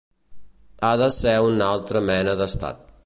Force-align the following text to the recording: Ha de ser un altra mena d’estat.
Ha 0.87 0.93
de 1.01 1.09
ser 1.17 1.35
un 1.49 1.61
altra 1.67 2.03
mena 2.09 2.37
d’estat. 2.41 2.83